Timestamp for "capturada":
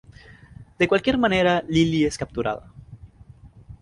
2.17-2.73